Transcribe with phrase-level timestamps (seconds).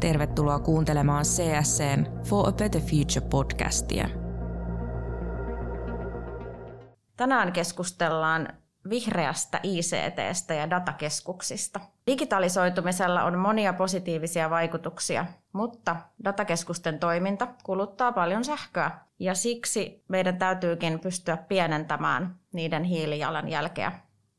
[0.00, 4.08] Tervetuloa kuuntelemaan CSCn For a Better Future podcastia.
[7.16, 8.48] Tänään keskustellaan
[8.90, 11.80] vihreästä ICTstä ja datakeskuksista.
[12.06, 21.00] Digitalisoitumisella on monia positiivisia vaikutuksia, mutta datakeskusten toiminta kuluttaa paljon sähköä ja siksi meidän täytyykin
[21.00, 23.92] pystyä pienentämään niiden hiilijalanjälkeä.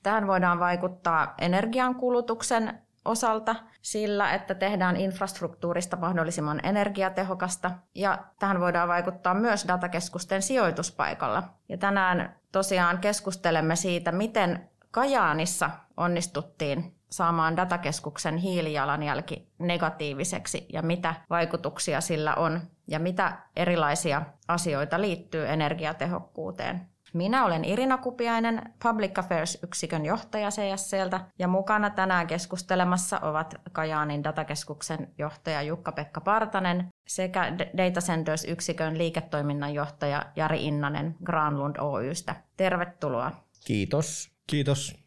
[0.04, 9.34] Tähän voidaan vaikuttaa energiankulutuksen osalta sillä, että tehdään infrastruktuurista mahdollisimman energiatehokasta ja tähän voidaan vaikuttaa
[9.34, 11.44] myös datakeskusten sijoituspaikalla.
[11.70, 22.02] Ja tänään tosiaan keskustelemme siitä, miten Kajaanissa onnistuttiin saamaan datakeskuksen hiilijalanjälki negatiiviseksi ja mitä vaikutuksia
[22.02, 26.88] sillä on ja mitä erilaisia asioita liittyy energiatehokkuuteen.
[27.14, 35.08] Minä olen Irina Kupiainen, Public Affairs-yksikön johtaja CSCltä ja mukana tänään keskustelemassa ovat Kajaanin datakeskuksen
[35.18, 42.36] johtaja Jukka-Pekka Partanen sekä Data Centers-yksikön liiketoiminnan johtaja Jari Innanen Granlund Oystä.
[42.58, 43.32] Tervetuloa.
[43.66, 44.32] Kiitos.
[44.48, 45.01] Kiitos.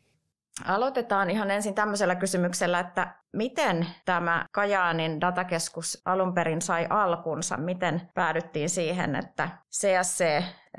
[0.64, 7.56] Aloitetaan ihan ensin tämmöisellä kysymyksellä, että miten tämä Kajaanin datakeskus alun perin sai alkunsa?
[7.56, 10.25] Miten päädyttiin siihen, että CSC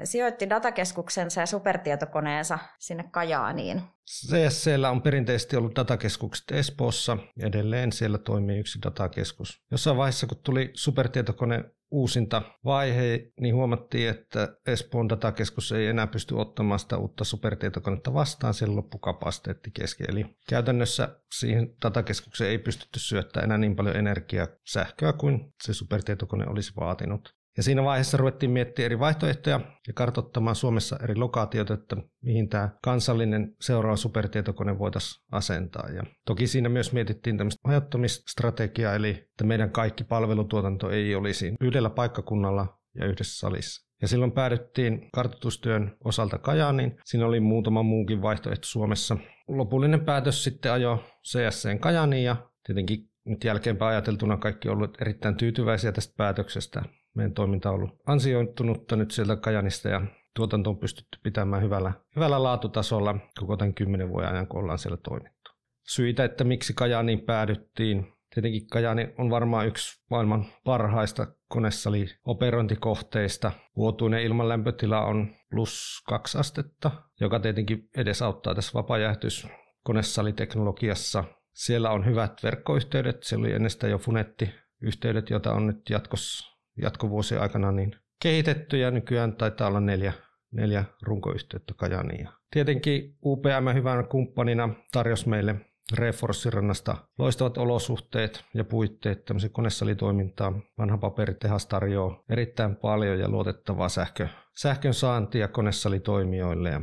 [0.04, 3.82] sijoitti datakeskuksensa ja supertietokoneensa sinne Kajaaniin?
[4.06, 7.18] CSCllä on perinteisesti ollut datakeskukset Espoossa.
[7.40, 9.62] Edelleen siellä toimii yksi datakeskus.
[9.72, 11.64] Jossain vaiheessa, kun tuli supertietokone
[11.96, 18.54] uusinta vaihe, niin huomattiin, että Espoon datakeskus ei enää pysty ottamaan sitä uutta supertietokonetta vastaan,
[18.54, 20.08] siellä loppukapasiteetti kesken.
[20.10, 26.48] Eli käytännössä siihen datakeskukseen ei pystytty syöttämään enää niin paljon energiaa sähköä kuin se supertietokone
[26.48, 27.35] olisi vaatinut.
[27.58, 32.70] Ja siinä vaiheessa ruvettiin miettimään eri vaihtoehtoja ja kartoittamaan Suomessa eri lokaatioita, että mihin tämä
[32.84, 35.90] kansallinen seuraava supertietokone voitaisiin asentaa.
[35.90, 41.90] Ja toki siinä myös mietittiin tämmöistä hajottamistrategiaa, eli että meidän kaikki palvelutuotanto ei olisi yhdellä
[41.90, 43.86] paikkakunnalla ja yhdessä salissa.
[44.02, 46.98] Ja silloin päädyttiin kartoitustyön osalta Kajaaniin.
[47.06, 49.18] Siinä oli muutama muukin vaihtoehto Suomessa.
[49.48, 55.36] Lopullinen päätös sitten ajo CSCn Kajaaniin ja tietenkin nyt jälkeenpäin ajateltuna kaikki on ollut erittäin
[55.36, 56.84] tyytyväisiä tästä päätöksestä.
[57.16, 60.02] Meidän toiminta on ollut ansioitunutta nyt sieltä Kajanista ja
[60.36, 64.98] tuotanto on pystytty pitämään hyvällä, hyvällä laatutasolla koko tämän kymmenen vuoden ajan, kun ollaan siellä
[64.98, 65.52] toimittu.
[65.84, 68.14] Syitä, että miksi Kajaaniin päädyttiin.
[68.34, 73.52] Tietenkin Kajaani on varmaan yksi maailman parhaista konesali-operointikohteista.
[73.76, 79.48] Vuotuinen ilmanlämpötila on plus kaksi astetta, joka tietenkin edesauttaa tässä vapaajähtys
[79.84, 81.24] konesaliteknologiassa.
[81.54, 87.72] Siellä on hyvät verkkoyhteydet, siellä oli ennestään jo Funetti-yhteydet, joita on nyt jatkossa jatkovuosien aikana
[87.72, 90.14] niin kehitetty ja nykyään taitaa olla neljä,
[90.52, 92.30] neljä runkoyhteyttä Kajaniin.
[92.52, 95.56] Tietenkin UPM hyvänä kumppanina tarjosi meille
[95.94, 100.64] Reforcein rannasta loistavat olosuhteet ja puitteet tämmöisen konesalitoimintaan.
[100.78, 104.28] Vanha paperitehas tarjoaa erittäin paljon ja luotettavaa sähkö,
[104.58, 106.70] sähkön saantia konesalitoimijoille.
[106.70, 106.82] Ja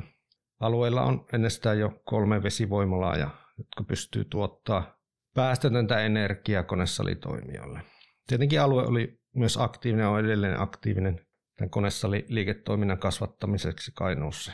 [0.60, 3.16] alueella on ennestään jo kolme vesivoimalaa,
[3.58, 4.98] jotka pystyy tuottaa
[5.34, 7.81] päästötöntä energiaa konesalitoimijoille.
[8.26, 11.26] Tietenkin alue oli myös aktiivinen on edelleen aktiivinen
[11.56, 14.53] tämän konesali-liiketoiminnan kasvattamiseksi Kainuussa.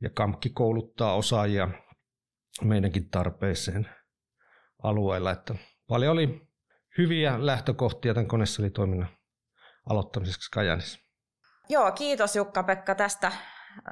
[0.00, 1.68] Ja Kamkki kouluttaa osaajia
[2.62, 3.88] meidänkin tarpeeseen
[4.82, 5.30] alueella.
[5.30, 5.54] Että
[5.88, 6.48] paljon oli
[6.98, 9.08] hyviä lähtökohtia tämän konesalitoiminnan
[9.90, 10.98] aloittamiseksi Kajanissa.
[11.68, 13.32] Joo, kiitos Jukka-Pekka tästä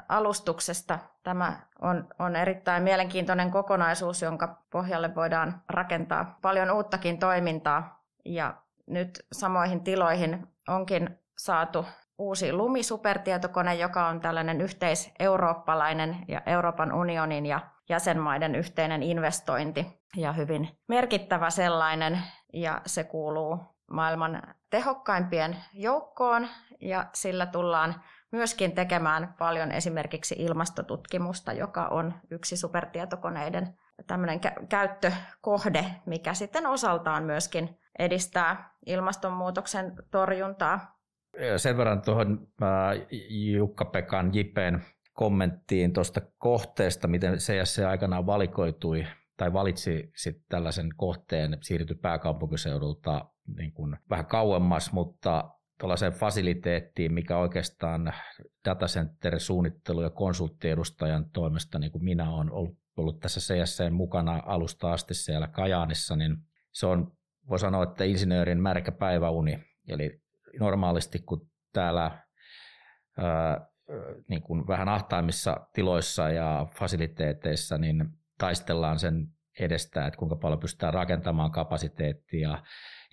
[0.09, 0.99] alustuksesta.
[1.23, 8.05] Tämä on, on erittäin mielenkiintoinen kokonaisuus, jonka pohjalle voidaan rakentaa paljon uuttakin toimintaa.
[8.25, 11.87] Ja nyt samoihin tiloihin onkin saatu
[12.19, 20.79] uusi lumisupertietokone, joka on tällainen yhteiseurooppalainen ja Euroopan unionin ja jäsenmaiden yhteinen investointi ja hyvin
[20.89, 22.19] merkittävä sellainen.
[22.53, 23.59] Ja se kuuluu
[23.91, 26.49] maailman tehokkaimpien joukkoon
[26.81, 28.03] ja sillä tullaan
[28.33, 37.80] myöskin tekemään paljon esimerkiksi ilmastotutkimusta, joka on yksi supertietokoneiden tämmöinen käyttökohde, mikä sitten osaltaan myöskin
[37.99, 41.01] edistää ilmastonmuutoksen torjuntaa.
[41.57, 42.49] Sen verran tuohon
[43.31, 49.07] Jukka-Pekan Jipen kommenttiin tuosta kohteesta, miten CSC aikanaan valikoitui
[49.37, 53.25] tai valitsi sitten tällaisen kohteen, siirtyi pääkaupunkiseudulta
[53.57, 55.51] niin kuin vähän kauemmas, mutta
[55.81, 58.13] tuollaiseen fasiliteettiin, mikä oikeastaan
[58.69, 65.15] datacenter-suunnittelu- ja konsulttiedustajan toimesta, niin kuin minä olen ollut, ollut tässä CSC mukana alusta asti
[65.15, 66.37] siellä Kajaanissa, niin
[66.73, 67.13] se on,
[67.51, 69.65] voi sanoa, että insinöörin märkä päiväuni.
[69.89, 70.21] Eli
[70.61, 72.19] normaalisti, kun täällä
[73.19, 73.67] ää,
[74.29, 78.09] niin kuin vähän ahtaimmissa tiloissa ja fasiliteeteissa, niin
[78.39, 79.27] taistellaan sen
[79.61, 82.59] edestä, että kuinka paljon pystytään rakentamaan kapasiteettia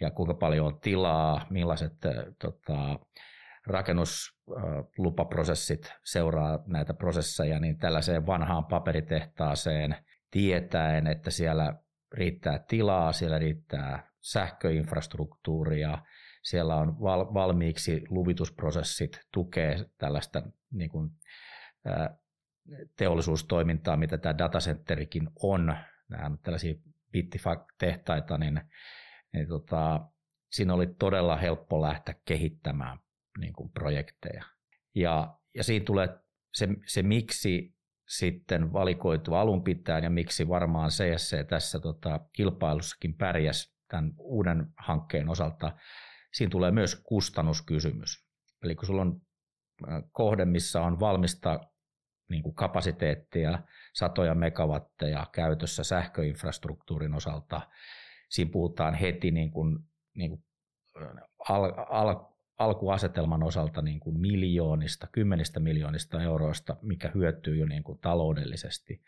[0.02, 1.94] ja kuinka paljon on tilaa, millaiset
[2.42, 3.00] tota,
[3.68, 9.96] rakennuslupaprosessit seuraa näitä prosesseja, niin tällaiseen vanhaan paperitehtaaseen
[10.32, 11.74] tietäen, että siellä
[12.14, 15.98] riittää tilaa, siellä riittää sähköinfrastruktuuria,
[16.44, 20.42] siellä on val, valmiiksi luvitusprosessit tukee tällaista
[20.72, 21.12] niin kuin,
[22.98, 25.76] teollisuustoimintaa, mitä tämä datacenterikin on,
[26.10, 26.76] nämä tällaisia
[27.12, 28.62] bittifak-tehtaita, niin,
[29.34, 30.10] niin tota,
[30.52, 33.00] siinä oli todella helppo lähteä kehittämään
[33.40, 34.44] niin kuin projekteja.
[34.96, 36.10] Ja, ja siinä tulee
[36.54, 37.76] se, se miksi
[38.08, 45.30] sitten valikoitu alun pitäen ja miksi varmaan CSC tässä tota, kilpailussakin pärjäs tämän uuden hankkeen
[45.30, 45.78] osalta,
[46.34, 48.28] siinä tulee myös kustannuskysymys.
[48.64, 49.22] Eli kun sulla on
[50.12, 51.60] kohde, missä on valmista
[52.30, 53.60] niin kuin kapasiteettia,
[53.94, 57.62] satoja megawatteja käytössä sähköinfrastruktuurin osalta,
[58.30, 59.80] siinä puhutaan heti niin kuin,
[60.14, 60.44] niin kuin
[61.50, 62.16] al, al,
[62.58, 69.02] alkuasetelman osalta niin kuin miljoonista, kymmenistä miljoonista euroista, mikä hyötyy jo niin kuin taloudellisesti.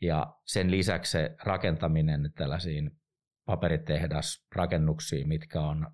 [0.00, 2.90] Ja sen lisäksi se rakentaminen tällaisiin
[3.46, 5.86] paperitehdasrakennuksiin, mitkä on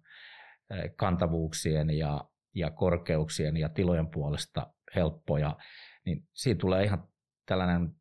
[0.70, 2.25] eh, kantavuuksien ja,
[2.55, 5.56] ja korkeuksien ja tilojen puolesta helppoja,
[6.05, 7.08] niin siinä tulee ihan
[7.47, 7.94] tällainen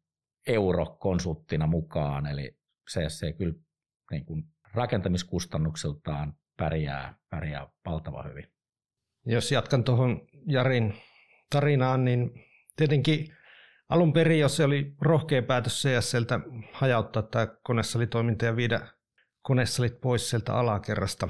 [0.47, 2.57] eurokonsulttina mukaan, eli
[2.89, 3.55] se, se kyllä
[4.11, 4.43] niin kuin
[4.73, 8.47] rakentamiskustannuksiltaan pärjää, pärjää valtavan hyvin.
[9.25, 10.93] Jos jatkan tuohon Jarin
[11.49, 12.31] tarinaan, niin
[12.75, 13.27] tietenkin
[13.89, 16.39] alun perin, jos se oli rohkea päätös CSLtä
[16.73, 18.87] hajauttaa tämä konesalitoiminta ja viedä
[19.49, 21.27] konesalit pois sieltä alakerrasta,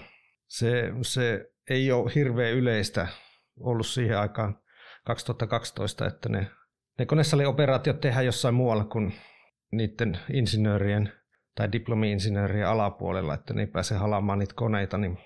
[0.48, 3.08] se, se ei ole hirveän yleistä
[3.60, 4.60] ollut siihen aikaan
[5.06, 6.52] 2012, että ne,
[7.00, 9.14] ne konesalioperaatiot tehdään jossain muualla kuin
[9.72, 11.14] niiden insinöörien
[11.56, 14.98] tai diplomi-insinöörien alapuolella, että ne ei pääse halaamaan niitä koneita.
[14.98, 15.18] Niin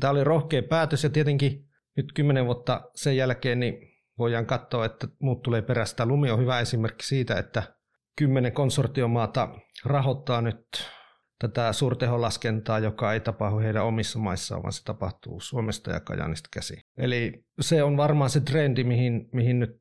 [0.00, 3.74] tämä oli rohkea päätös ja tietenkin nyt kymmenen vuotta sen jälkeen niin
[4.18, 6.06] voidaan katsoa, että muut tulee perästä.
[6.06, 7.62] Lumi on hyvä esimerkki siitä, että
[8.16, 9.48] kymmenen konsortiomaata
[9.84, 10.90] rahoittaa nyt
[11.38, 16.82] tätä suurteholaskentaa, joka ei tapahdu heidän omissa maissaan, vaan se tapahtuu Suomesta ja Kajanista käsi.
[16.96, 19.80] Eli se on varmaan se trendi, mihin, mihin nyt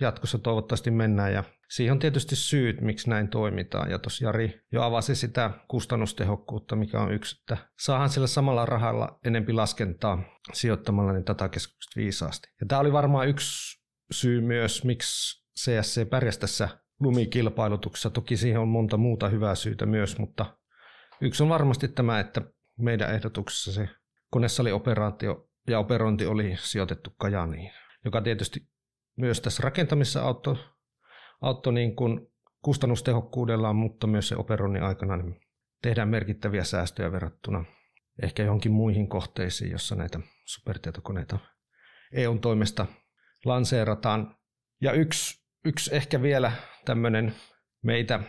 [0.00, 3.90] jatkossa toivottavasti mennään ja siihen on tietysti syyt, miksi näin toimitaan.
[3.90, 9.18] Ja tuossa Jari jo avasi sitä kustannustehokkuutta, mikä on yksi, että saahan sillä samalla rahalla
[9.24, 12.48] enempi laskentaa sijoittamalla niin datakeskukset viisaasti.
[12.60, 16.68] Ja tämä oli varmaan yksi syy myös, miksi CSC pärjäsi tässä
[17.00, 18.10] lumikilpailutuksessa.
[18.10, 20.56] Toki siihen on monta muuta hyvää syytä myös, mutta
[21.20, 22.42] yksi on varmasti tämä, että
[22.78, 23.88] meidän ehdotuksessa se
[24.30, 27.72] konesalioperaatio ja operointi oli sijoitettu Kajaniin,
[28.04, 28.68] joka tietysti
[29.16, 30.56] myös tässä rakentamisessa auttoi,
[31.40, 32.20] auttoi niin kuin
[32.62, 35.40] kustannustehokkuudellaan, mutta myös se operoinnin aikana niin
[35.82, 37.64] tehdään merkittäviä säästöjä verrattuna
[38.22, 41.38] ehkä johonkin muihin kohteisiin, jossa näitä supertietokoneita
[42.12, 42.86] EUn toimesta
[43.44, 44.36] lanseerataan.
[44.80, 46.52] Ja yksi, yksi ehkä vielä
[46.84, 47.34] tämmöinen
[47.82, 48.20] meitä,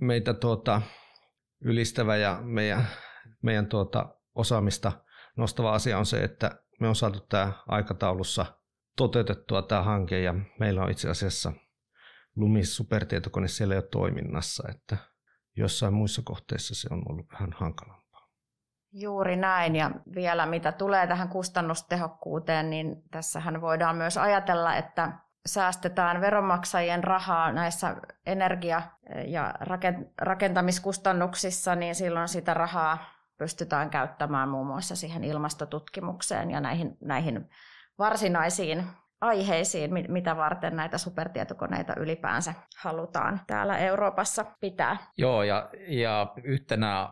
[0.00, 0.82] meitä tuota,
[1.64, 2.86] ylistävä ja meidän,
[3.42, 4.92] meidän tuota, osaamista
[5.36, 6.50] nostava asia on se, että
[6.80, 8.46] me on saatu tämä aikataulussa
[8.96, 11.52] toteutettua tämä hanke ja meillä on itse asiassa
[12.36, 14.96] Lumi supertietokone siellä jo toiminnassa, että
[15.56, 18.28] jossain muissa kohteissa se on ollut vähän hankalampaa.
[18.92, 25.12] Juuri näin ja vielä mitä tulee tähän kustannustehokkuuteen, niin tässähän voidaan myös ajatella, että
[25.46, 27.96] säästetään veronmaksajien rahaa näissä
[28.26, 28.82] energia-
[29.26, 29.54] ja
[30.20, 32.98] rakentamiskustannuksissa, niin silloin sitä rahaa
[33.38, 37.48] pystytään käyttämään muun muassa siihen ilmastotutkimukseen ja näihin, näihin
[37.98, 38.84] varsinaisiin
[39.20, 44.96] aiheisiin, mitä varten näitä supertietokoneita ylipäänsä halutaan täällä Euroopassa pitää.
[45.18, 47.08] Joo, ja, ja yhtenä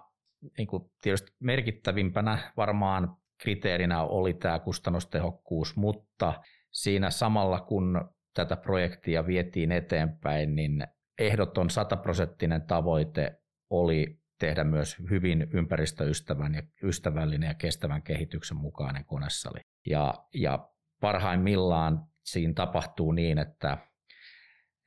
[0.59, 6.33] niin kuin tietysti merkittävimpänä varmaan kriteerinä oli tämä kustannustehokkuus, mutta
[6.71, 10.87] siinä samalla kun tätä projektia vietiin eteenpäin, niin
[11.19, 19.61] ehdoton sataprosenttinen tavoite oli tehdä myös hyvin ympäristöystävällinen ja kestävän kehityksen mukainen konesali.
[19.87, 20.69] Ja, ja
[21.01, 23.79] parhaimmillaan siinä tapahtuu niin, että,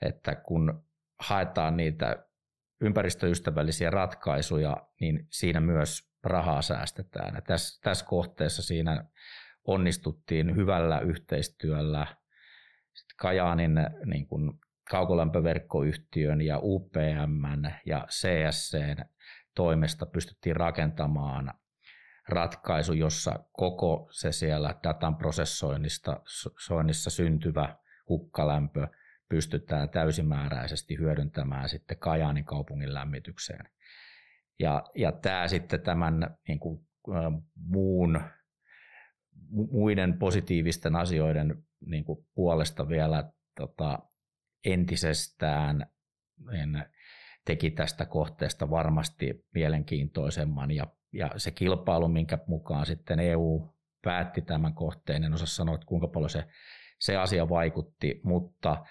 [0.02, 0.86] että kun
[1.20, 2.26] haetaan niitä
[2.82, 7.36] ympäristöystävällisiä ratkaisuja, niin siinä myös rahaa säästetään.
[7.36, 9.06] Ja tässä, tässä kohteessa siinä
[9.68, 12.08] onnistuttiin hyvällä yhteistyöllä
[13.18, 13.76] Kajaanin
[14.06, 14.52] niin kuin
[14.90, 19.06] kaukolämpöverkkoyhtiön ja UPM ja CSCn
[19.56, 21.54] toimesta pystyttiin rakentamaan
[22.30, 26.20] ratkaisu, jossa koko se siellä datan prosessoinnista
[26.60, 27.76] soinnissa syntyvä
[28.10, 28.88] hukkalämpö
[29.30, 33.70] pystytään täysimääräisesti hyödyntämään sitten Kajaanin kaupungin lämmitykseen.
[34.60, 36.88] Ja, ja tämä sitten tämän niin kuin
[37.56, 38.22] muun,
[39.72, 44.00] muiden positiivisten asioiden niin kuin puolesta vielä tota,
[44.66, 45.90] entisestään
[46.52, 46.86] en,
[47.46, 50.72] teki tästä kohteesta varmasti mielenkiintoisemman.
[50.72, 55.88] Ja, ja se kilpailu, minkä mukaan sitten EU päätti tämän kohteen, en osaa sanoa, että
[55.88, 56.48] kuinka paljon se,
[57.00, 58.86] se asia vaikutti, mutta,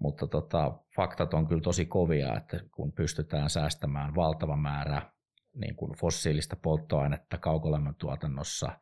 [0.00, 5.10] mutta tota, faktat on kyllä tosi kovia, että kun pystytään säästämään valtava määrä
[5.54, 8.72] niin kuin fossiilista polttoainetta kaukolämmön tuotannossa,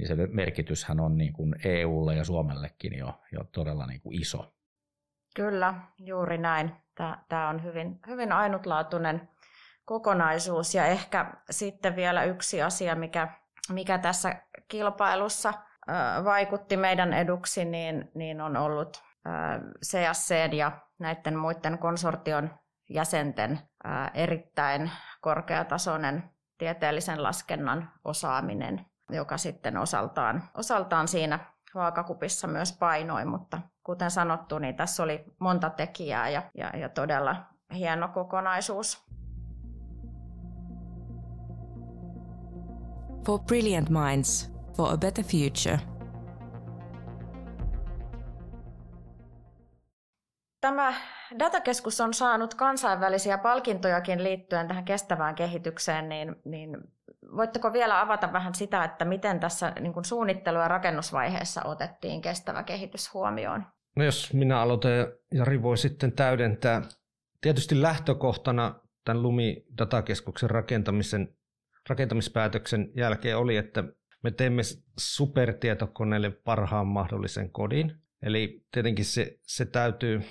[0.00, 4.54] niin se merkityshän on niin kuin EUlle ja Suomellekin jo, jo todella niin kuin iso.
[5.36, 6.72] Kyllä, juuri näin.
[7.28, 9.28] Tämä on hyvin, hyvin ainutlaatuinen
[9.84, 13.28] kokonaisuus ja ehkä sitten vielä yksi asia, mikä,
[13.72, 15.52] mikä tässä kilpailussa
[16.24, 19.02] vaikutti meidän eduksi, niin, niin on ollut
[19.86, 22.50] CSC ja näiden muiden konsortion
[22.90, 23.58] jäsenten
[24.14, 24.90] erittäin
[25.20, 31.38] korkeatasoinen tieteellisen laskennan osaaminen, joka sitten osaltaan, osaltaan siinä
[31.74, 37.36] vaakakupissa myös painoi, mutta kuten sanottu, niin tässä oli monta tekijää ja, ja, ja todella
[37.74, 39.10] hieno kokonaisuus.
[43.26, 45.78] For brilliant minds, for a better future.
[50.60, 50.94] Tämä
[51.38, 56.76] datakeskus on saanut kansainvälisiä palkintojakin liittyen tähän kestävään kehitykseen, niin, niin
[57.36, 62.62] voitteko vielä avata vähän sitä, että miten tässä niin kuin suunnittelu- ja rakennusvaiheessa otettiin kestävä
[62.62, 63.64] kehitys huomioon?
[63.96, 66.82] No jos minä aloitan ja Jari voi sitten täydentää.
[67.40, 71.36] Tietysti lähtökohtana tämän Lumi-datakeskuksen rakentamisen,
[71.88, 73.84] rakentamispäätöksen jälkeen oli, että
[74.22, 74.62] me teemme
[74.98, 77.92] supertietokoneelle parhaan mahdollisen kodin.
[78.22, 80.22] Eli tietenkin se, se täytyy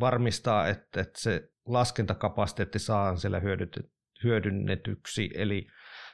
[0.00, 3.40] varmistaa, että, että se laskentakapasiteetti saadaan siellä
[4.24, 5.66] hyödynnetyksi, eli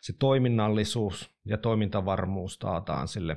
[0.03, 3.37] se toiminnallisuus ja toimintavarmuus taataan sille,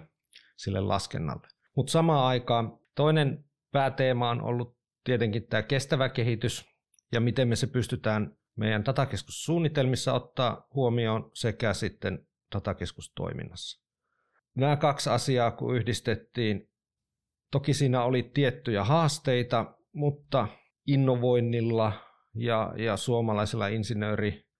[0.58, 1.48] sille laskennalle.
[1.76, 6.66] Mutta samaan aikaan toinen pääteema on ollut tietenkin tämä kestävä kehitys
[7.12, 13.86] ja miten me se pystytään meidän datakeskussuunnitelmissa ottaa huomioon sekä sitten datakeskustoiminnassa.
[14.56, 16.70] Nämä kaksi asiaa kun yhdistettiin,
[17.52, 20.48] toki siinä oli tiettyjä haasteita, mutta
[20.88, 21.94] innovoinnilla
[22.36, 23.68] ja, ja suomalaisella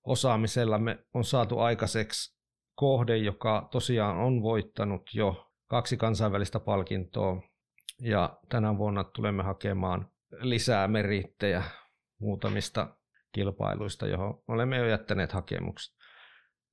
[0.06, 2.36] insinööriosaamisella me on saatu aikaiseksi
[2.76, 7.42] kohde, joka tosiaan on voittanut jo kaksi kansainvälistä palkintoa
[8.02, 10.10] ja tänä vuonna tulemme hakemaan
[10.40, 11.64] lisää merittejä
[12.20, 12.98] muutamista
[13.32, 15.96] kilpailuista, johon olemme jo jättäneet hakemukset.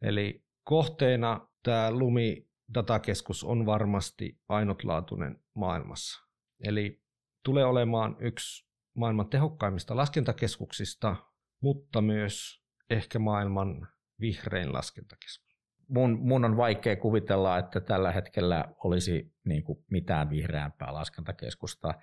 [0.03, 6.29] Eli kohteena tämä Lumi datakeskus on varmasti ainutlaatuinen maailmassa.
[6.65, 7.03] Eli
[7.45, 11.17] tulee olemaan yksi maailman tehokkaimmista laskentakeskuksista,
[11.63, 13.89] mutta myös ehkä maailman
[14.21, 15.53] vihrein laskentakeskus.
[15.89, 21.95] Mun, mun on vaikea kuvitella, että tällä hetkellä olisi niin kuin mitään vihreämpää laskentakeskusta.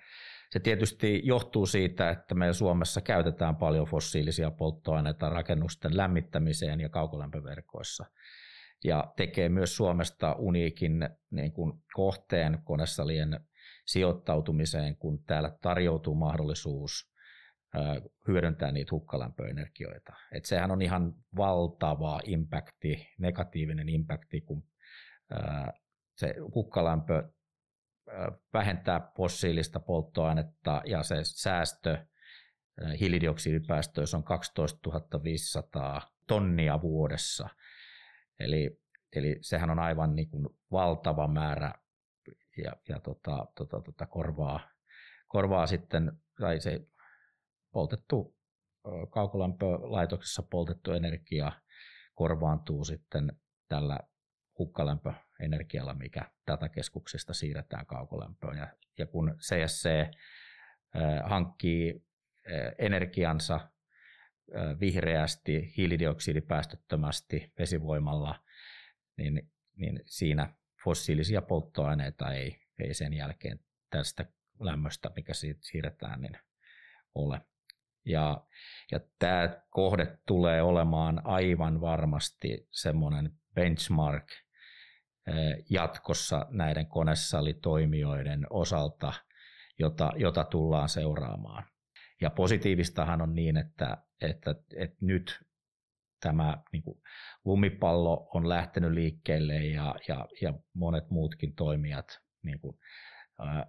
[0.50, 8.04] Se tietysti johtuu siitä, että meillä Suomessa käytetään paljon fossiilisia polttoaineita rakennusten lämmittämiseen ja kaukolämpöverkoissa.
[8.84, 13.40] Ja tekee myös Suomesta uniikin niin kuin kohteen konesalien
[13.86, 17.09] sijoittautumiseen, kun täällä tarjoutuu mahdollisuus
[18.28, 20.12] hyödyntää niitä hukkalämpöenergioita.
[20.32, 24.64] Et sehän on ihan valtava impakti, negatiivinen impakti, kun
[26.16, 27.28] se hukkalämpö
[28.52, 32.06] vähentää fossiilista polttoainetta ja se säästö
[33.00, 37.48] hiilidioksidipäästöissä on 12 500 tonnia vuodessa.
[38.38, 38.80] Eli,
[39.16, 41.74] eli sehän on aivan niin kuin valtava määrä
[42.64, 44.60] ja, ja tota, tota, tota, korvaa,
[45.28, 46.80] korvaa sitten, tai se
[47.72, 48.36] poltettu
[49.10, 51.52] kaukolämpölaitoksessa poltettu energia
[52.14, 53.32] korvaantuu sitten
[53.68, 53.98] tällä
[54.58, 58.56] hukkalämpöenergialla, mikä datakeskuksesta siirretään kaukolämpöön.
[58.56, 59.90] Ja, ja kun CSC
[61.24, 62.04] hankkii
[62.78, 63.70] energiansa
[64.80, 68.44] vihreästi, hiilidioksidipäästöttömästi vesivoimalla,
[69.16, 73.60] niin, niin siinä fossiilisia polttoaineita ei, ei sen jälkeen
[73.90, 74.24] tästä
[74.60, 76.38] lämmöstä, mikä siitä siirretään, niin
[77.14, 77.40] ole.
[78.04, 78.46] Ja,
[78.90, 84.26] ja tämä kohde tulee olemaan aivan varmasti semmoinen benchmark
[85.70, 89.12] jatkossa näiden konesalitoimijoiden osalta,
[89.78, 91.64] jota, jota tullaan seuraamaan.
[92.20, 95.40] Ja positiivistahan on niin, että, että, että nyt
[96.20, 97.02] tämä niin kuin,
[97.44, 102.78] lumipallo on lähtenyt liikkeelle ja, ja, ja monet muutkin toimijat niin kuin,
[103.38, 103.66] ää,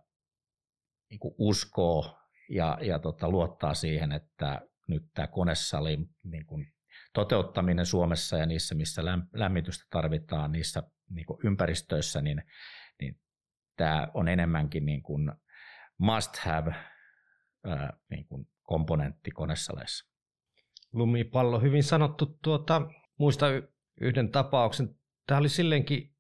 [1.10, 2.21] niin kuin uskoo
[2.52, 6.74] ja, ja tota, luottaa siihen, että nyt tämä konesali niin kuin,
[7.14, 9.02] toteuttaminen Suomessa ja niissä, missä
[9.34, 12.44] lämmitystä tarvitaan niissä niin kuin ympäristöissä, niin,
[13.02, 13.20] niin
[13.78, 15.32] tämä on enemmänkin niin kuin
[15.98, 16.76] must have
[17.66, 20.12] ää, niin kuin komponentti konesaleissa.
[20.94, 22.38] Lumipallo, hyvin sanottu.
[22.44, 22.82] Tuota,
[23.18, 23.46] muista
[24.02, 24.96] yhden tapauksen.
[25.28, 26.16] Tämä oli silleenkin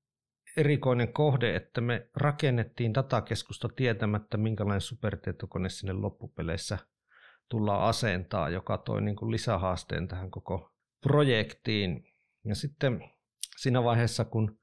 [0.57, 6.77] erikoinen kohde, että me rakennettiin datakeskusta tietämättä, minkälainen supertietokone sinne loppupeleissä
[7.49, 12.05] tullaan asentaa, joka toi niin kuin lisähaasteen tähän koko projektiin.
[12.45, 13.09] Ja sitten
[13.57, 14.59] siinä vaiheessa, kun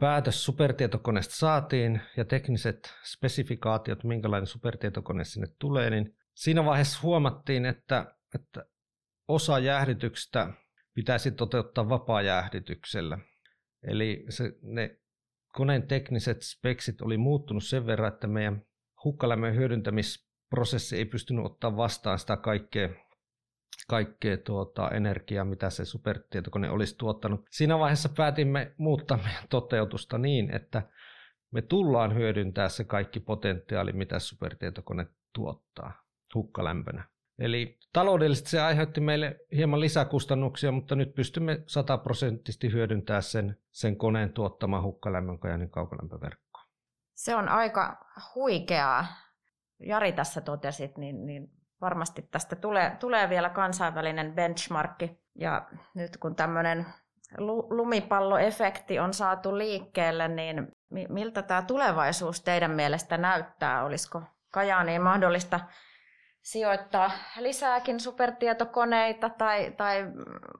[0.00, 8.14] päätös supertietokoneesta saatiin ja tekniset spesifikaatiot, minkälainen supertietokone sinne tulee, niin siinä vaiheessa huomattiin, että,
[8.34, 8.64] että
[9.28, 10.48] osa jäähdytyksestä
[10.94, 13.18] pitäisi toteuttaa vapaa-jäähdytyksellä.
[13.82, 14.98] Eli se, ne
[15.52, 18.62] koneen tekniset speksit oli muuttunut sen verran, että meidän
[19.04, 22.88] hukkalämmön hyödyntämisprosessi ei pystynyt ottaa vastaan sitä kaikkea,
[23.88, 27.46] kaikkea tuota, energiaa, mitä se supertietokone olisi tuottanut.
[27.50, 30.82] Siinä vaiheessa päätimme muuttaa meidän toteutusta niin, että
[31.52, 36.02] me tullaan hyödyntää se kaikki potentiaali, mitä supertietokone tuottaa
[36.34, 37.11] hukkalämpönä.
[37.42, 44.32] Eli taloudellisesti se aiheutti meille hieman lisäkustannuksia, mutta nyt pystymme sataprosenttisesti hyödyntämään sen, sen koneen
[44.32, 46.66] tuottaman hukkalämmön Kajanin kaukolämpöverkkoon.
[47.14, 49.06] Se on aika huikeaa.
[49.80, 55.20] Jari tässä totesit, niin, niin varmasti tästä tulee, tulee vielä kansainvälinen benchmarkki.
[55.34, 56.86] Ja nyt kun tämmöinen
[57.70, 60.66] lumipalloefekti on saatu liikkeelle, niin
[61.08, 63.84] miltä tämä tulevaisuus teidän mielestä näyttää?
[63.84, 65.60] Olisiko Kajaaniin mahdollista
[66.42, 70.06] sijoittaa lisääkin supertietokoneita tai, tai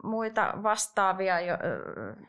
[0.04, 1.34] muita vastaavia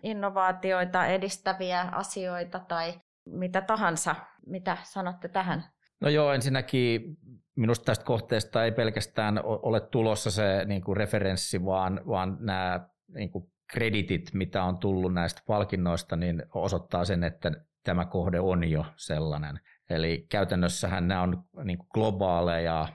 [0.03, 2.93] innovaatioita edistäviä asioita tai
[3.25, 4.15] mitä tahansa.
[4.45, 5.63] Mitä sanotte tähän?
[6.01, 7.17] No joo, ensinnäkin
[7.55, 13.31] minusta tästä kohteesta ei pelkästään ole tulossa se niin kuin referenssi, vaan, vaan nämä niin
[13.31, 17.51] kuin kreditit, mitä on tullut näistä palkinnoista, niin osoittaa sen, että
[17.83, 19.59] tämä kohde on jo sellainen.
[19.89, 22.87] Eli käytännössähän nämä on niin kuin globaaleja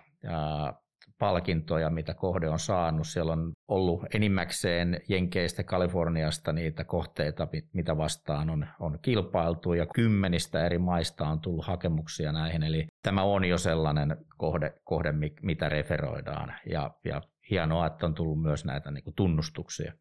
[1.19, 3.07] palkintoja, mitä kohde on saanut.
[3.07, 10.67] Siellä on ollut enimmäkseen Jenkeistä, Kaliforniasta niitä kohteita, mitä vastaan on, on kilpailtu ja kymmenistä
[10.67, 12.63] eri maista on tullut hakemuksia näihin.
[12.63, 18.43] Eli tämä on jo sellainen kohde, kohde mitä referoidaan ja, ja hienoa, että on tullut
[18.43, 19.93] myös näitä niin kuin tunnustuksia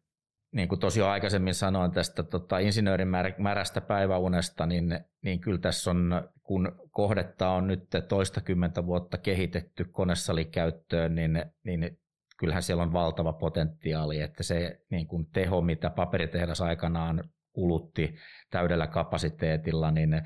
[0.52, 3.08] niin kuin tosiaan aikaisemmin sanoin tästä tota, insinöörin
[3.38, 11.14] märästä päiväunesta, niin, niin kyllä tässä on, kun kohdetta on nyt toistakymmentä vuotta kehitetty konesalikäyttöön,
[11.14, 11.98] niin, niin
[12.38, 18.14] kyllähän siellä on valtava potentiaali, että se niin kuin teho, mitä paperitehdas aikanaan kulutti
[18.50, 20.22] täydellä kapasiteetilla, niin,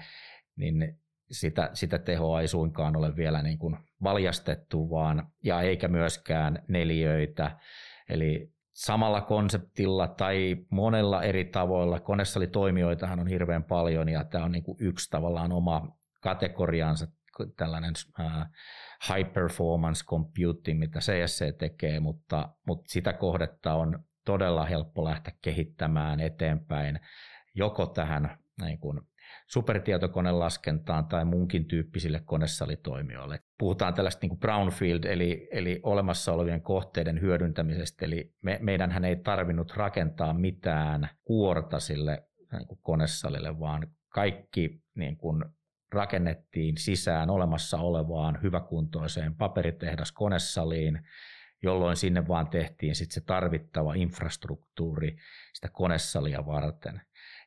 [0.57, 0.99] niin
[1.31, 7.59] sitä, sitä tehoa ei suinkaan ole vielä niin kuin valjastettu, vaan, ja eikä myöskään neliöitä.
[8.09, 12.01] Eli samalla konseptilla tai monella eri tavoilla.
[12.01, 17.07] Konesalitoimijoitahan on hirveän paljon ja tämä on niin kuin yksi tavallaan oma kategoriansa,
[17.57, 18.47] tällainen uh,
[19.09, 26.21] high performance computing, mitä CSC tekee, mutta, mutta sitä kohdetta on todella helppo lähteä kehittämään
[26.21, 27.01] eteenpäin
[27.55, 29.01] joko tähän niin kuin
[29.47, 33.41] supertietokonelaskentaan tai munkin tyyppisille konesalitoimijoille.
[33.59, 39.17] Puhutaan tällaista niin kuin brownfield, eli, eli olemassa olevien kohteiden hyödyntämisestä, eli me, meidänhän ei
[39.17, 45.45] tarvinnut rakentaa mitään kuorta sille niin kuin konesalille, vaan kaikki niin kuin
[45.93, 51.01] rakennettiin sisään olemassa olevaan hyväkuntoiseen paperitehdas konesaliin,
[51.63, 55.17] jolloin sinne vaan tehtiin sitten se tarvittava infrastruktuuri
[55.55, 57.01] sitä konesalia varten.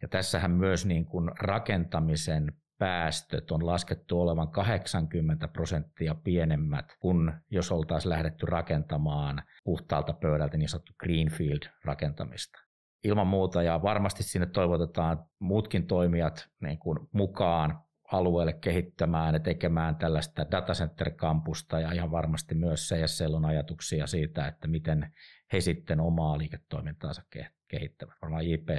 [0.05, 7.71] Ja tässähän myös niin kuin rakentamisen päästöt on laskettu olevan 80 prosenttia pienemmät kuin jos
[7.71, 12.59] oltaisiin lähdetty rakentamaan puhtaalta pöydältä niin sanottu greenfield-rakentamista.
[13.03, 17.79] Ilman muuta ja varmasti sinne toivotetaan muutkin toimijat niin kuin mukaan
[18.11, 24.67] alueelle kehittämään ja tekemään tällaista datacenter-kampusta ja ihan varmasti myös CSL on ajatuksia siitä, että
[24.67, 25.13] miten
[25.53, 27.21] he sitten omaa liiketoimintaansa
[27.67, 28.15] kehittävät.
[28.21, 28.69] Varmaan JP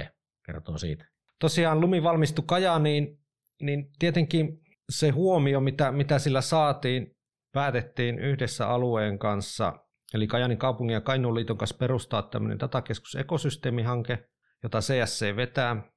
[0.45, 1.16] kertoo siitä.
[1.39, 3.19] Tosiaan Lumi valmistui Kajaaniin,
[3.61, 7.15] niin tietenkin se huomio, mitä, mitä sillä saatiin,
[7.53, 9.73] päätettiin yhdessä alueen kanssa,
[10.13, 14.27] eli Kajanin kaupungin ja Kainuun liiton kanssa perustaa tämmöinen datakeskus ekosysteemihanke,
[14.63, 15.91] jota CSC vetää.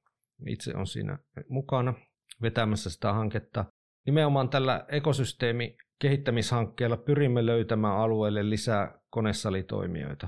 [0.47, 1.17] Itse on siinä
[1.49, 1.93] mukana
[2.41, 3.65] vetämässä sitä hanketta.
[4.05, 10.27] Nimenomaan tällä ekosysteemi kehittämishankkeella pyrimme löytämään alueelle lisää konesalitoimijoita.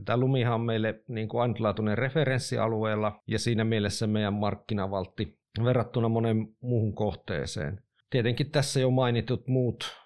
[0.00, 5.38] Ja tämä Lumihan on meille niin kuin ainutlaatuinen referenssi alueella ja siinä mielessä meidän markkinavaltti
[5.64, 7.82] verrattuna monen muuhun kohteeseen.
[8.10, 9.96] Tietenkin tässä jo mainitut muut,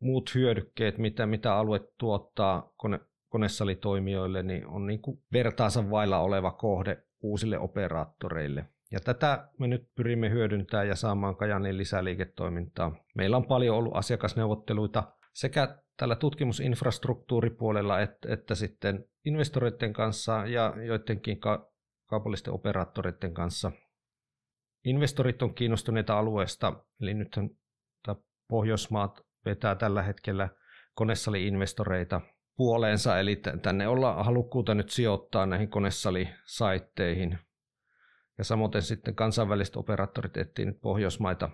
[0.00, 6.50] muut hyödykkeet, mitä, mitä alue tuottaa kone, konesalitoimijoille niin on niin kuin vertaansa vailla oleva
[6.50, 8.64] kohde uusille operaattoreille.
[8.90, 12.96] Ja tätä me nyt pyrimme hyödyntämään ja saamaan Kajanin lisäliiketoimintaa.
[13.14, 21.40] Meillä on paljon ollut asiakasneuvotteluita sekä tällä tutkimusinfrastruktuuripuolella että, että sitten investoreiden kanssa ja joidenkin
[21.40, 21.72] ka-
[22.06, 23.72] kaupallisten operaattoreiden kanssa.
[24.84, 27.50] Investorit on kiinnostuneita alueesta, eli nythän
[28.48, 30.48] Pohjoismaat vetää tällä hetkellä
[30.94, 32.20] konesali-investoreita
[32.56, 37.38] puoleensa, eli tänne ollaan halukkuutta nyt sijoittaa näihin konesalisaitteihin.
[38.38, 41.50] Ja samoin sitten kansainväliset operaattorit etsivät nyt Pohjoismaita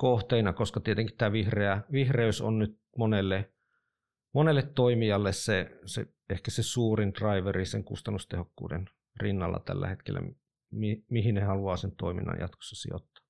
[0.00, 3.52] kohteina, koska tietenkin tämä vihreä, vihreys on nyt monelle,
[4.32, 8.88] monelle toimijalle se, se, ehkä se suurin driveri sen kustannustehokkuuden
[9.20, 10.20] rinnalla tällä hetkellä,
[10.70, 13.24] mi, mihin ne haluaa sen toiminnan jatkossa sijoittaa.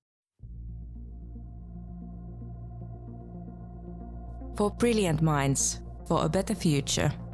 [4.59, 7.30] For brilliant minds, for a better future.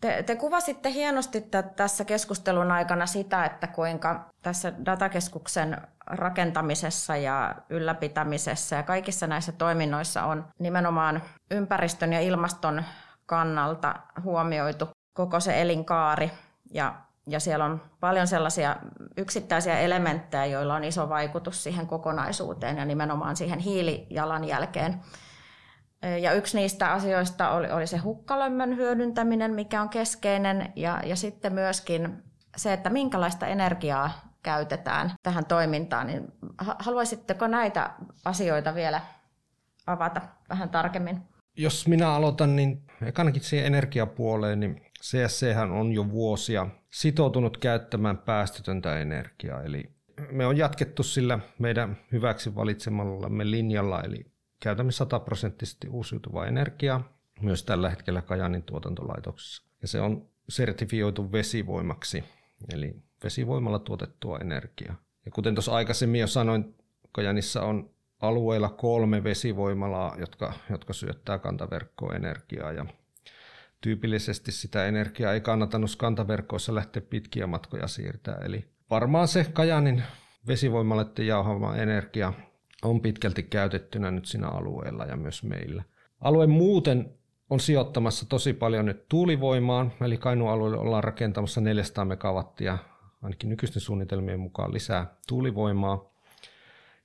[0.00, 1.44] Te, te kuvasitte hienosti
[1.76, 10.24] tässä keskustelun aikana sitä, että kuinka tässä datakeskuksen rakentamisessa ja ylläpitämisessä ja kaikissa näissä toiminnoissa
[10.24, 12.84] on nimenomaan ympäristön ja ilmaston
[13.26, 16.30] kannalta huomioitu koko se elinkaari
[16.74, 16.94] ja,
[17.26, 18.76] ja siellä on paljon sellaisia
[19.16, 25.00] yksittäisiä elementtejä, joilla on iso vaikutus siihen kokonaisuuteen ja nimenomaan siihen hiilijalanjälkeen.
[26.20, 31.52] Ja yksi niistä asioista oli, oli se hukkalömmön hyödyntäminen, mikä on keskeinen, ja, ja sitten
[31.52, 32.22] myöskin
[32.56, 34.10] se, että minkälaista energiaa
[34.42, 36.06] käytetään tähän toimintaan.
[36.06, 36.32] Niin
[36.78, 37.90] haluaisitteko näitä
[38.24, 39.00] asioita vielä
[39.86, 41.22] avata vähän tarkemmin?
[41.56, 49.00] Jos minä aloitan, niin ekanakin siihen energiapuoleen, niin CSC on jo vuosia sitoutunut käyttämään päästötöntä
[49.00, 49.62] energiaa.
[49.62, 49.84] Eli
[50.30, 54.26] me on jatkettu sillä meidän hyväksi valitsemallamme linjalla, eli
[54.60, 59.62] käytämme sataprosenttisesti uusiutuvaa energiaa myös tällä hetkellä Kajanin tuotantolaitoksessa.
[59.82, 62.24] Ja se on sertifioitu vesivoimaksi,
[62.72, 64.96] eli vesivoimalla tuotettua energiaa.
[65.24, 66.74] Ja kuten tuossa aikaisemmin jo sanoin,
[67.12, 67.90] Kajanissa on
[68.20, 72.72] alueella kolme vesivoimalaa, jotka, jotka syöttää kantaverkkoon energiaa.
[72.72, 72.86] Ja
[73.80, 78.38] tyypillisesti sitä energiaa ei kannata noissa kantaverkoissa lähteä pitkiä matkoja siirtää.
[78.44, 80.02] Eli varmaan se Kajanin
[80.46, 82.32] vesivoimalle jauhama energia
[82.82, 85.82] on pitkälti käytettynä nyt siinä alueella ja myös meillä.
[86.20, 87.18] Alue muuten
[87.50, 92.78] on sijoittamassa tosi paljon nyt tuulivoimaan, eli Kainuun alueelle ollaan rakentamassa 400 megawattia,
[93.22, 96.12] ainakin nykyisten suunnitelmien mukaan lisää tuulivoimaa,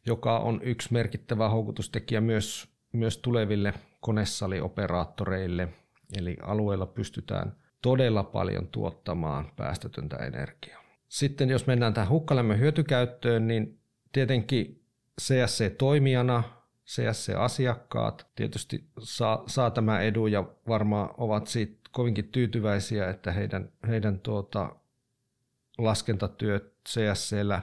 [0.05, 5.69] joka on yksi merkittävä houkutustekijä myös, myös tuleville konesalioperaattoreille,
[6.17, 10.83] eli alueella pystytään todella paljon tuottamaan päästötöntä energiaa.
[11.07, 13.79] Sitten jos mennään tähän hukkalämmön hyötykäyttöön, niin
[14.11, 14.82] tietenkin
[15.21, 16.43] CSC-toimijana,
[16.85, 24.19] CSC-asiakkaat tietysti saa, saa tämä edu ja varmaan ovat siitä kovinkin tyytyväisiä, että heidän, heidän
[24.19, 24.75] tuota,
[25.77, 27.61] laskentatyöt CSCllä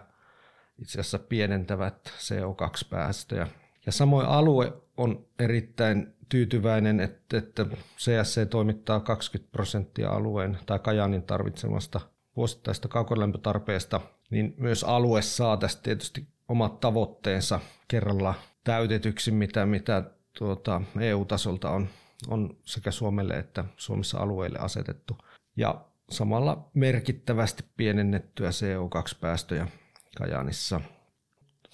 [0.79, 3.47] itse asiassa pienentävät CO2-päästöjä.
[3.87, 7.67] Ja samoin alue on erittäin tyytyväinen, että, että
[7.99, 12.01] CSC toimittaa 20 prosenttia alueen tai Kajaanin tarvitsemasta
[12.37, 18.35] vuosittaista kaukolämpötarpeesta, niin myös alue saa tästä tietysti omat tavoitteensa kerralla
[18.65, 20.03] täytetyksi, mitä, mitä
[20.39, 21.89] tuota EU-tasolta on,
[22.29, 25.19] on sekä Suomelle että Suomessa alueille asetettu.
[25.57, 29.67] Ja samalla merkittävästi pienennettyä CO2-päästöjä
[30.19, 30.81] Kajaanissa.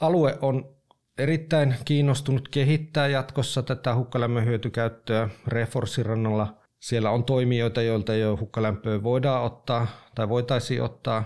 [0.01, 0.77] Alue on
[1.19, 6.57] erittäin kiinnostunut kehittää jatkossa tätä hukkalämmön hyötykäyttöä Reforsirannalla.
[6.81, 11.25] Siellä on toimijoita, joilta jo hukkalämpöä voidaan ottaa tai voitaisiin ottaa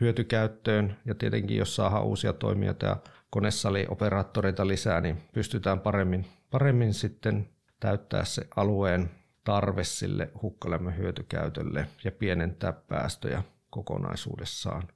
[0.00, 2.96] hyötykäyttöön ja tietenkin jos saadaan uusia toimijoita ja
[3.30, 7.48] konesalioperaattoreita lisää, niin pystytään paremmin, paremmin sitten
[7.80, 9.10] täyttää se alueen
[9.44, 14.88] tarve sille hukkalämmön hyötykäytölle ja pienentää päästöjä kokonaisuudessaan.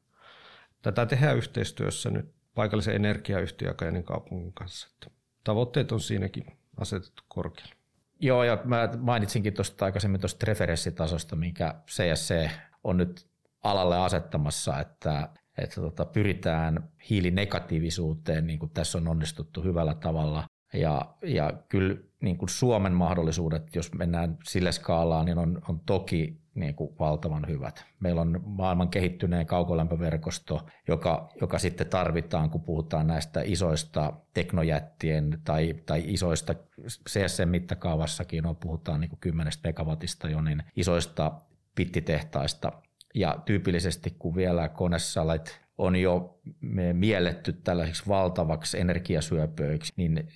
[0.83, 4.89] Tätä tehdään yhteistyössä nyt paikallisen energiayhtiön ja kaupungin kanssa.
[5.45, 7.75] Tavoitteet on siinäkin asetettu korkealle.
[8.21, 12.51] Joo, ja mä mainitsinkin tuosta aikaisemmin tuosta referenssitasosta, mikä CSC
[12.85, 13.27] on nyt
[13.65, 20.45] alalle asettamassa, että, että tota, pyritään hiilinegatiivisuuteen, niin kuin tässä on onnistuttu hyvällä tavalla.
[20.73, 26.45] Ja, ja kyllä niin kuin Suomen mahdollisuudet, jos mennään sille skaalaan, niin on, on toki
[26.55, 27.85] niin kuin valtavan hyvät.
[28.01, 35.75] Meillä on maailman kehittyneen kaukolämpöverkosto, joka, joka sitten tarvitaan, kun puhutaan näistä isoista teknojättien tai,
[35.87, 36.55] tai isoista
[37.09, 41.33] CSM-mittakaavassakin, on, puhutaan niin kuin 10 megawattista jo, niin isoista
[41.75, 42.73] pittitehtaista,
[43.15, 46.41] ja tyypillisesti, kun vielä konesalit on jo
[46.93, 50.29] mielletty tällaisiksi valtavaksi energiasyöpöiksi, niin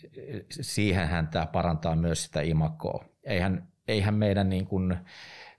[0.51, 3.05] siihenhän tämä parantaa myös sitä imakoa.
[3.25, 4.97] Eihän, eihän meidän niin kuin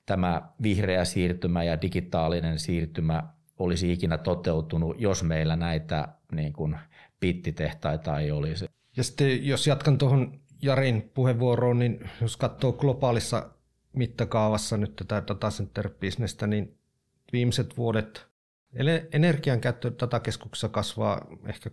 [0.05, 3.23] tämä vihreä siirtymä ja digitaalinen siirtymä
[3.59, 6.77] olisi ikinä toteutunut, jos meillä näitä niin kuin
[7.19, 8.65] pittitehtaita ei olisi.
[8.97, 13.49] Ja sitten jos jatkan tuohon Jarin puheenvuoroon, niin jos katsoo globaalissa
[13.93, 16.78] mittakaavassa nyt tätä datacenter-bisnestä, niin
[17.33, 18.27] viimeiset vuodet
[19.11, 21.69] energian käyttö datakeskuksessa kasvaa ehkä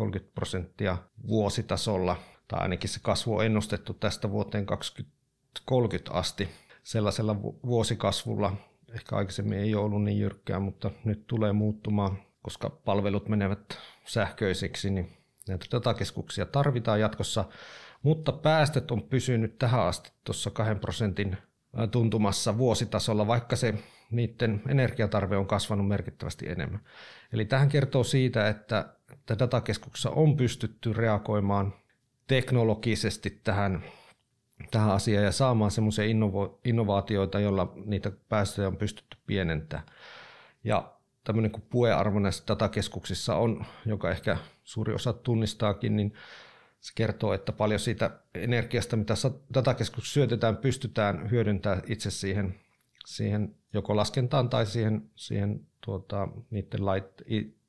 [0.00, 2.16] 20-30 prosenttia vuositasolla,
[2.48, 6.48] tai ainakin se kasvu on ennustettu tästä vuoteen 2030 asti
[6.82, 8.56] sellaisella vuosikasvulla.
[8.94, 14.90] Ehkä aikaisemmin ei ole ollut niin jyrkkää, mutta nyt tulee muuttumaan, koska palvelut menevät sähköisiksi,
[14.90, 15.12] niin
[15.48, 17.44] näitä datakeskuksia tarvitaan jatkossa,
[18.02, 21.36] mutta päästöt on pysynyt tähän asti tuossa 2 prosentin
[21.90, 23.74] tuntumassa vuositasolla, vaikka se
[24.10, 26.80] niiden energiatarve on kasvanut merkittävästi enemmän.
[27.32, 28.94] Eli tähän kertoo siitä, että,
[29.38, 31.74] datakeskuksessa on pystytty reagoimaan
[32.26, 33.84] teknologisesti tähän,
[34.70, 39.86] tähän asiaan ja saamaan semmoisia innovo, innovaatioita, joilla niitä päästöjä on pystytty pienentämään.
[40.64, 40.92] Ja
[41.24, 46.14] tämmöinen kuin puearvo näissä datakeskuksissa on, joka ehkä suuri osa tunnistaakin, niin
[46.80, 49.14] se kertoo, että paljon siitä energiasta, mitä
[49.54, 52.54] datakeskuksessa syötetään, pystytään hyödyntämään itse siihen,
[53.16, 57.04] siihen joko laskentaan tai siihen, siihen tuota, niiden lait,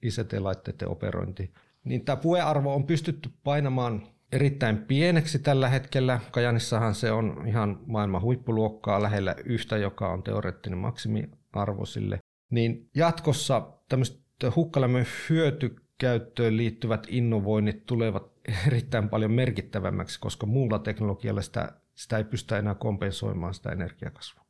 [0.01, 1.54] ICT-laitteiden operointiin.
[1.84, 6.19] Niin tämä puearvo on pystytty painamaan erittäin pieneksi tällä hetkellä.
[6.32, 12.19] Kajanissahan se on ihan maailman huippuluokkaa lähellä yhtä, joka on teoreettinen maksimiarvo sille.
[12.49, 14.21] Niin jatkossa tämmöiset
[14.56, 18.32] hukkalämmön hyötykäyttöön liittyvät innovoinnit tulevat
[18.67, 24.40] erittäin paljon merkittävämmäksi, koska muulla teknologialla sitä, sitä ei pystytä enää kompensoimaan sitä energiakasvua.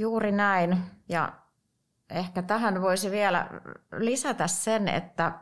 [0.00, 0.78] Juuri näin.
[1.08, 1.32] Ja
[2.10, 3.46] ehkä tähän voisi vielä
[3.92, 5.32] lisätä sen, että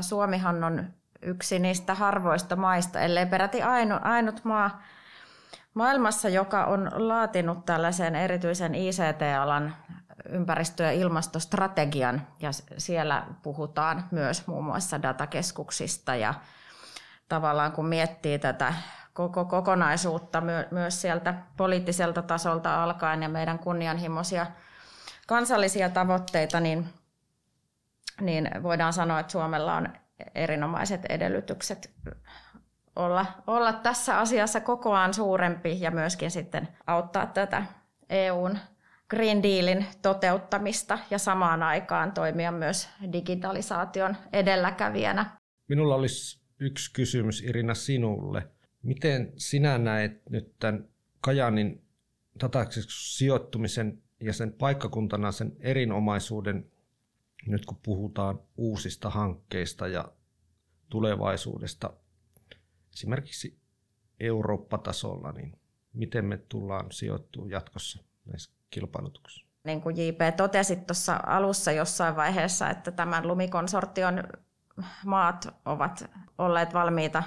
[0.00, 3.62] Suomihan on yksi niistä harvoista maista, ellei peräti
[4.02, 4.82] ainut maa
[5.74, 9.76] maailmassa, joka on laatinut tällaisen erityisen ICT-alan
[10.28, 12.26] ympäristö- ja ilmastostrategian.
[12.40, 16.34] Ja siellä puhutaan myös muun muassa datakeskuksista ja
[17.28, 18.74] tavallaan kun miettii tätä
[19.18, 24.46] koko kokonaisuutta myös sieltä poliittiselta tasolta alkaen ja meidän kunnianhimoisia
[25.26, 26.84] kansallisia tavoitteita, niin,
[28.20, 29.88] niin voidaan sanoa, että Suomella on
[30.34, 31.90] erinomaiset edellytykset
[32.96, 37.62] olla, olla tässä asiassa kokoaan suurempi ja myöskin sitten auttaa tätä
[38.10, 38.58] EUn
[39.10, 45.38] Green Dealin toteuttamista ja samaan aikaan toimia myös digitalisaation edelläkävijänä.
[45.68, 48.57] Minulla olisi yksi kysymys Irina sinulle.
[48.82, 50.88] Miten sinä näet nyt tämän
[51.20, 51.82] Kajanin
[52.88, 56.70] sijoittumisen ja sen paikkakuntana sen erinomaisuuden,
[57.46, 60.12] nyt kun puhutaan uusista hankkeista ja
[60.88, 61.92] tulevaisuudesta,
[62.94, 63.58] esimerkiksi
[64.20, 65.58] Eurooppa-tasolla, niin
[65.92, 69.46] miten me tullaan sijoittumaan jatkossa näissä kilpailutuksissa?
[69.64, 74.22] Niin kuin JP totesi tuossa alussa jossain vaiheessa, että tämän lumikonsortion
[75.04, 77.22] maat ovat olleet valmiita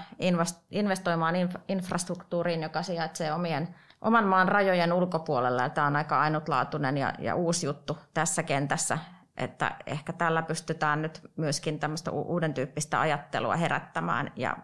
[0.71, 1.35] investoimaan
[1.67, 5.61] infrastruktuuriin, joka sijaitsee omien, oman maan rajojen ulkopuolella.
[5.61, 8.97] Ja tämä on aika ainutlaatuinen ja, ja uusi juttu tässä kentässä,
[9.37, 14.57] että ehkä tällä pystytään nyt myöskin tämmöistä uuden tyyppistä ajattelua herättämään ja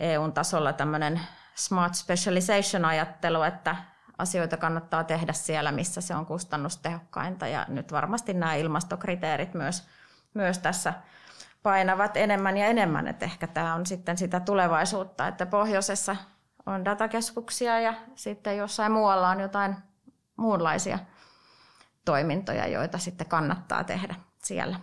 [0.00, 1.20] EUn tasolla tämmöinen
[1.54, 3.76] smart specialization-ajattelu, että
[4.18, 9.88] asioita kannattaa tehdä siellä, missä se on kustannustehokkainta ja nyt varmasti nämä ilmastokriteerit myös,
[10.34, 10.94] myös tässä
[11.62, 16.16] painavat enemmän ja enemmän, että ehkä tämä on sitten sitä tulevaisuutta, että pohjoisessa
[16.66, 19.76] on datakeskuksia ja sitten jossain muualla on jotain
[20.36, 20.98] muunlaisia
[22.04, 24.80] toimintoja, joita sitten kannattaa tehdä siellä.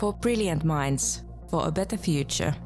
[0.00, 2.65] For brilliant minds, for a better future.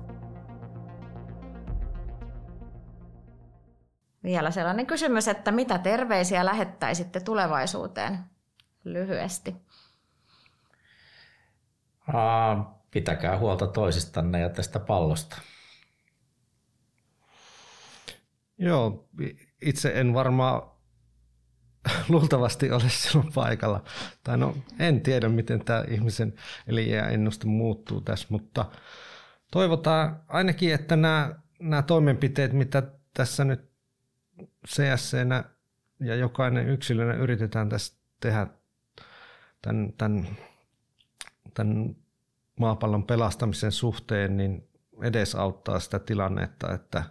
[4.23, 8.19] Vielä sellainen kysymys, että mitä terveisiä lähettäisitte tulevaisuuteen
[8.85, 9.57] lyhyesti?
[12.13, 15.37] Aa, pitäkää huolta toisistanne ja tästä pallosta.
[18.59, 19.09] Joo,
[19.63, 20.63] itse en varmaan
[22.09, 23.85] luultavasti ole sinun paikalla.
[24.25, 26.35] Tai no, en tiedä, miten tämä ihmisen
[26.67, 28.65] eli ennuste muuttuu tässä, mutta
[29.53, 32.83] toivotaan ainakin, että nämä, nämä toimenpiteet, mitä
[33.15, 33.70] tässä nyt
[34.67, 35.17] csc
[36.01, 38.47] ja jokainen yksilönä yritetään tässä tehdä
[39.63, 40.37] tämän, tämän,
[41.55, 41.97] tämän
[42.61, 44.69] maapallon pelastamisen suhteen, niin
[45.03, 47.03] edesauttaa sitä tilannetta, että,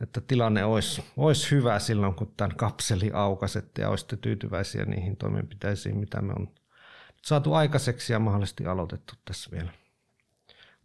[0.00, 5.96] että tilanne olisi, olisi hyvä silloin, kun tämän kapseli aukasette ja olisitte tyytyväisiä niihin toimenpiteisiin,
[5.96, 6.54] mitä me on
[7.24, 9.70] saatu aikaiseksi ja mahdollisesti aloitettu tässä vielä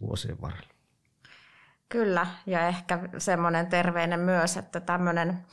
[0.02, 0.73] vuosien varrella.
[1.94, 5.46] Kyllä, ja ehkä semmoinen terveinen myös, että tämmöinen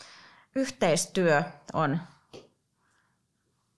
[0.55, 2.01] yhteistyö on,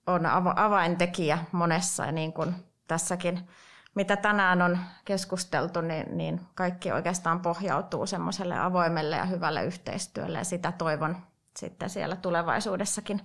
[0.07, 2.55] on avaintekijä monessa, niin kuin
[2.87, 3.47] tässäkin
[3.95, 10.43] mitä tänään on keskusteltu, niin, niin kaikki oikeastaan pohjautuu semmoiselle avoimelle ja hyvälle yhteistyölle ja
[10.43, 11.17] sitä toivon
[11.57, 13.21] sitten siellä tulevaisuudessakin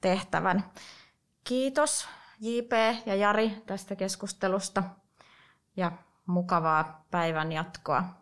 [0.00, 0.64] tehtävän.
[1.44, 2.08] Kiitos
[2.40, 2.72] JP
[3.06, 4.82] ja Jari tästä keskustelusta
[5.76, 5.92] ja
[6.26, 8.21] mukavaa päivän jatkoa.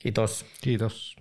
[0.00, 0.44] Kiitos.
[0.60, 1.16] Kiitos.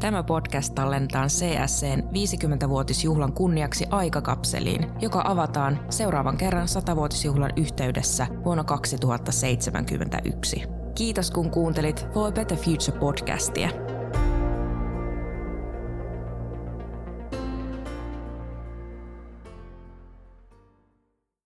[0.00, 10.62] Tämä podcast tallentaan CSCn 50-vuotisjuhlan kunniaksi aikakapseliin, joka avataan seuraavan kerran 100-vuotisjuhlan yhteydessä vuonna 2071.
[10.94, 13.85] Kiitos kun kuuntelit For a Better Future podcastia.